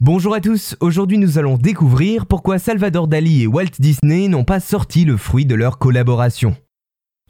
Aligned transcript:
Bonjour 0.00 0.34
à 0.34 0.42
tous, 0.42 0.76
aujourd'hui 0.80 1.16
nous 1.16 1.38
allons 1.38 1.56
découvrir 1.56 2.26
pourquoi 2.26 2.58
Salvador 2.58 3.08
Dali 3.08 3.44
et 3.44 3.46
Walt 3.46 3.78
Disney 3.78 4.28
n'ont 4.28 4.44
pas 4.44 4.60
sorti 4.60 5.06
le 5.06 5.16
fruit 5.16 5.46
de 5.46 5.54
leur 5.54 5.78
collaboration. 5.78 6.54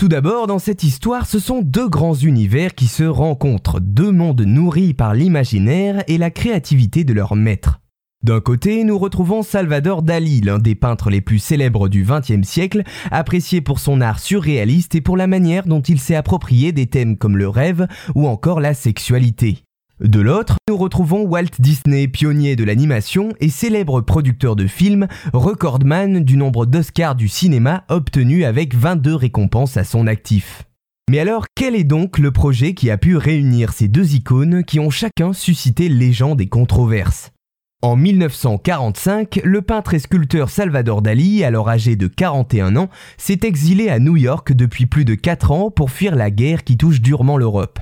Tout 0.00 0.08
d'abord, 0.08 0.48
dans 0.48 0.58
cette 0.58 0.82
histoire, 0.82 1.26
ce 1.26 1.38
sont 1.38 1.62
deux 1.62 1.88
grands 1.88 2.16
univers 2.16 2.74
qui 2.74 2.88
se 2.88 3.04
rencontrent, 3.04 3.78
deux 3.80 4.10
mondes 4.10 4.40
nourris 4.40 4.94
par 4.94 5.14
l'imaginaire 5.14 6.02
et 6.08 6.18
la 6.18 6.32
créativité 6.32 7.04
de 7.04 7.12
leurs 7.12 7.36
maîtres. 7.36 7.78
D'un 8.24 8.40
côté, 8.40 8.82
nous 8.82 8.98
retrouvons 8.98 9.44
Salvador 9.44 10.02
Dali, 10.02 10.40
l'un 10.40 10.58
des 10.58 10.74
peintres 10.74 11.08
les 11.08 11.20
plus 11.20 11.38
célèbres 11.38 11.88
du 11.88 12.04
XXe 12.04 12.42
siècle, 12.42 12.82
apprécié 13.12 13.60
pour 13.60 13.78
son 13.78 14.00
art 14.00 14.18
surréaliste 14.18 14.96
et 14.96 15.00
pour 15.00 15.16
la 15.16 15.28
manière 15.28 15.68
dont 15.68 15.82
il 15.82 16.00
s'est 16.00 16.16
approprié 16.16 16.72
des 16.72 16.86
thèmes 16.86 17.16
comme 17.16 17.36
le 17.36 17.48
rêve 17.48 17.86
ou 18.16 18.26
encore 18.26 18.58
la 18.58 18.74
sexualité. 18.74 19.65
De 20.00 20.20
l'autre, 20.20 20.58
nous 20.68 20.76
retrouvons 20.76 21.22
Walt 21.22 21.56
Disney, 21.58 22.06
pionnier 22.06 22.54
de 22.54 22.64
l'animation 22.64 23.30
et 23.40 23.48
célèbre 23.48 24.02
producteur 24.02 24.54
de 24.54 24.66
films, 24.66 25.08
recordman 25.32 26.22
du 26.22 26.36
nombre 26.36 26.66
d'Oscars 26.66 27.14
du 27.14 27.28
cinéma 27.28 27.84
obtenu 27.88 28.44
avec 28.44 28.74
22 28.74 29.14
récompenses 29.14 29.78
à 29.78 29.84
son 29.84 30.06
actif. 30.06 30.64
Mais 31.10 31.18
alors, 31.18 31.46
quel 31.54 31.74
est 31.74 31.84
donc 31.84 32.18
le 32.18 32.30
projet 32.30 32.74
qui 32.74 32.90
a 32.90 32.98
pu 32.98 33.16
réunir 33.16 33.72
ces 33.72 33.88
deux 33.88 34.14
icônes 34.14 34.64
qui 34.64 34.80
ont 34.80 34.90
chacun 34.90 35.32
suscité 35.32 35.88
légende 35.88 36.42
et 36.42 36.48
controverses 36.48 37.32
En 37.80 37.96
1945, 37.96 39.40
le 39.44 39.62
peintre 39.62 39.94
et 39.94 39.98
sculpteur 39.98 40.50
Salvador 40.50 41.00
Dali, 41.00 41.42
alors 41.42 41.70
âgé 41.70 41.96
de 41.96 42.06
41 42.06 42.76
ans, 42.76 42.90
s'est 43.16 43.40
exilé 43.44 43.88
à 43.88 43.98
New 43.98 44.18
York 44.18 44.52
depuis 44.52 44.84
plus 44.84 45.06
de 45.06 45.14
4 45.14 45.52
ans 45.52 45.70
pour 45.70 45.90
fuir 45.90 46.14
la 46.14 46.30
guerre 46.30 46.64
qui 46.64 46.76
touche 46.76 47.00
durement 47.00 47.38
l'Europe. 47.38 47.78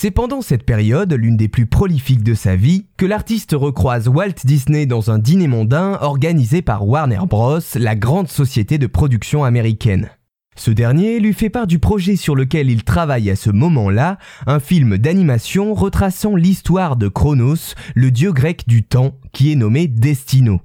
C'est 0.00 0.12
pendant 0.12 0.42
cette 0.42 0.62
période, 0.62 1.12
l'une 1.12 1.36
des 1.36 1.48
plus 1.48 1.66
prolifiques 1.66 2.22
de 2.22 2.34
sa 2.34 2.54
vie, 2.54 2.86
que 2.96 3.04
l'artiste 3.04 3.50
recroise 3.52 4.06
Walt 4.06 4.44
Disney 4.44 4.86
dans 4.86 5.10
un 5.10 5.18
dîner 5.18 5.48
mondain 5.48 5.98
organisé 6.00 6.62
par 6.62 6.86
Warner 6.86 7.18
Bros., 7.28 7.58
la 7.74 7.96
grande 7.96 8.28
société 8.28 8.78
de 8.78 8.86
production 8.86 9.42
américaine. 9.42 10.08
Ce 10.54 10.70
dernier 10.70 11.18
lui 11.18 11.32
fait 11.32 11.50
part 11.50 11.66
du 11.66 11.80
projet 11.80 12.14
sur 12.14 12.36
lequel 12.36 12.70
il 12.70 12.84
travaille 12.84 13.28
à 13.28 13.34
ce 13.34 13.50
moment-là, 13.50 14.18
un 14.46 14.60
film 14.60 14.98
d'animation 14.98 15.74
retraçant 15.74 16.36
l'histoire 16.36 16.94
de 16.94 17.08
Chronos, 17.08 17.74
le 17.96 18.12
dieu 18.12 18.30
grec 18.30 18.68
du 18.68 18.84
temps, 18.84 19.16
qui 19.32 19.50
est 19.50 19.56
nommé 19.56 19.88
Destino. 19.88 20.60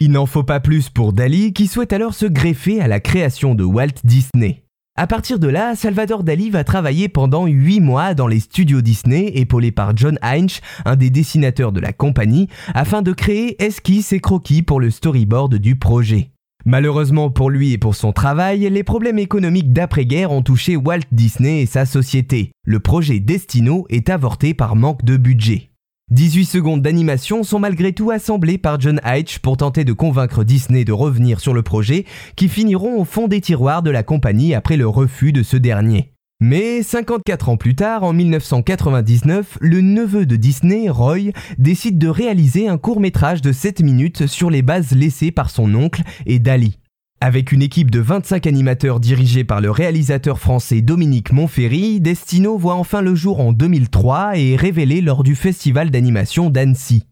Il 0.00 0.10
n'en 0.10 0.26
faut 0.26 0.42
pas 0.42 0.58
plus 0.58 0.90
pour 0.90 1.12
Dali 1.12 1.52
qui 1.52 1.68
souhaite 1.68 1.92
alors 1.92 2.14
se 2.14 2.26
greffer 2.26 2.80
à 2.80 2.88
la 2.88 2.98
création 2.98 3.54
de 3.54 3.62
Walt 3.62 4.00
Disney. 4.02 4.65
À 4.98 5.06
partir 5.06 5.38
de 5.38 5.46
là, 5.46 5.76
Salvador 5.76 6.24
Dali 6.24 6.48
va 6.48 6.64
travailler 6.64 7.10
pendant 7.10 7.44
8 7.44 7.80
mois 7.80 8.14
dans 8.14 8.26
les 8.26 8.40
studios 8.40 8.80
Disney, 8.80 9.30
épaulé 9.34 9.70
par 9.70 9.94
John 9.94 10.18
Heinz, 10.22 10.62
un 10.86 10.96
des 10.96 11.10
dessinateurs 11.10 11.70
de 11.70 11.80
la 11.80 11.92
compagnie, 11.92 12.48
afin 12.72 13.02
de 13.02 13.12
créer 13.12 13.62
esquisses 13.62 14.14
et 14.14 14.20
croquis 14.20 14.62
pour 14.62 14.80
le 14.80 14.90
storyboard 14.90 15.56
du 15.56 15.76
projet. 15.76 16.30
Malheureusement 16.64 17.28
pour 17.30 17.50
lui 17.50 17.72
et 17.72 17.78
pour 17.78 17.94
son 17.94 18.12
travail, 18.12 18.70
les 18.70 18.82
problèmes 18.84 19.18
économiques 19.18 19.74
d'après-guerre 19.74 20.32
ont 20.32 20.40
touché 20.40 20.76
Walt 20.76 21.00
Disney 21.12 21.60
et 21.60 21.66
sa 21.66 21.84
société. 21.84 22.52
Le 22.64 22.80
projet 22.80 23.20
Destino 23.20 23.84
est 23.90 24.08
avorté 24.08 24.54
par 24.54 24.76
manque 24.76 25.04
de 25.04 25.18
budget. 25.18 25.72
18 26.12 26.44
secondes 26.44 26.82
d'animation 26.82 27.42
sont 27.42 27.58
malgré 27.58 27.92
tout 27.92 28.12
assemblées 28.12 28.58
par 28.58 28.80
John 28.80 29.00
Hitch 29.04 29.40
pour 29.40 29.56
tenter 29.56 29.82
de 29.82 29.92
convaincre 29.92 30.44
Disney 30.44 30.84
de 30.84 30.92
revenir 30.92 31.40
sur 31.40 31.52
le 31.52 31.62
projet, 31.62 32.04
qui 32.36 32.48
finiront 32.48 33.00
au 33.00 33.04
fond 33.04 33.26
des 33.26 33.40
tiroirs 33.40 33.82
de 33.82 33.90
la 33.90 34.04
compagnie 34.04 34.54
après 34.54 34.76
le 34.76 34.86
refus 34.86 35.32
de 35.32 35.42
ce 35.42 35.56
dernier. 35.56 36.12
Mais 36.38 36.84
54 36.84 37.48
ans 37.48 37.56
plus 37.56 37.74
tard, 37.74 38.04
en 38.04 38.12
1999, 38.12 39.58
le 39.60 39.80
neveu 39.80 40.26
de 40.26 40.36
Disney, 40.36 40.88
Roy, 40.88 41.32
décide 41.58 41.98
de 41.98 42.08
réaliser 42.08 42.68
un 42.68 42.78
court 42.78 43.00
métrage 43.00 43.42
de 43.42 43.50
7 43.50 43.80
minutes 43.80 44.28
sur 44.28 44.48
les 44.48 44.62
bases 44.62 44.92
laissées 44.92 45.32
par 45.32 45.50
son 45.50 45.74
oncle 45.74 46.02
et 46.24 46.38
Dali. 46.38 46.78
Avec 47.20 47.50
une 47.50 47.62
équipe 47.62 47.90
de 47.90 47.98
25 47.98 48.46
animateurs 48.46 49.00
dirigés 49.00 49.42
par 49.42 49.62
le 49.62 49.70
réalisateur 49.70 50.38
français 50.38 50.82
Dominique 50.82 51.32
Monferry, 51.32 51.98
Destino 51.98 52.58
voit 52.58 52.74
enfin 52.74 53.00
le 53.00 53.14
jour 53.14 53.40
en 53.40 53.52
2003 53.52 54.36
et 54.36 54.52
est 54.52 54.56
révélé 54.56 55.00
lors 55.00 55.22
du 55.22 55.34
festival 55.34 55.90
d'animation 55.90 56.50
d'Annecy. 56.50 57.04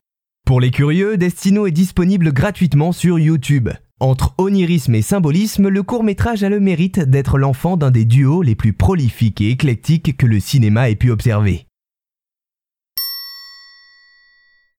Pour 0.44 0.60
les 0.60 0.70
curieux, 0.70 1.16
Destino 1.16 1.66
est 1.66 1.70
disponible 1.70 2.34
gratuitement 2.34 2.92
sur 2.92 3.18
YouTube. 3.18 3.70
Entre 3.98 4.34
onirisme 4.36 4.94
et 4.94 5.00
symbolisme, 5.00 5.68
le 5.68 5.82
court 5.82 6.04
métrage 6.04 6.44
a 6.44 6.50
le 6.50 6.60
mérite 6.60 7.00
d'être 7.00 7.38
l'enfant 7.38 7.78
d'un 7.78 7.90
des 7.90 8.04
duos 8.04 8.42
les 8.42 8.54
plus 8.54 8.74
prolifiques 8.74 9.40
et 9.40 9.48
éclectiques 9.48 10.18
que 10.18 10.26
le 10.26 10.38
cinéma 10.38 10.90
ait 10.90 10.96
pu 10.96 11.10
observer. 11.12 11.66